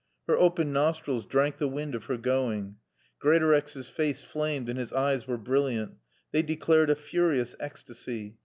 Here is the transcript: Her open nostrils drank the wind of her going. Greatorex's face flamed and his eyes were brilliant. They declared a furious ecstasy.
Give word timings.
Her 0.27 0.35
open 0.35 0.73
nostrils 0.73 1.27
drank 1.27 1.59
the 1.59 1.67
wind 1.67 1.93
of 1.93 2.05
her 2.05 2.17
going. 2.17 2.77
Greatorex's 3.19 3.87
face 3.87 4.23
flamed 4.23 4.67
and 4.67 4.79
his 4.79 4.91
eyes 4.91 5.27
were 5.27 5.37
brilliant. 5.37 5.93
They 6.31 6.41
declared 6.41 6.89
a 6.89 6.95
furious 6.95 7.55
ecstasy. 7.59 8.37